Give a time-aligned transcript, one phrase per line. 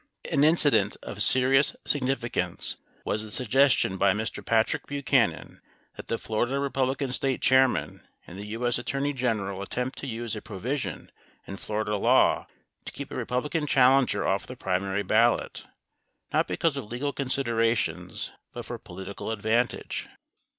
[0.31, 4.43] An incident of serious significance was the suggestion by Mr.
[4.43, 5.61] Pat rick Buchanan
[5.95, 8.79] that the Florida Republican State Chairman and the IJ.S.
[8.79, 11.11] Attorney General attempt to use a provision
[11.45, 12.47] in Florida law
[12.85, 15.67] to keep a Republican challenger off the primary ballot,
[16.33, 20.07] not be cause of legal considerations but for political advantage.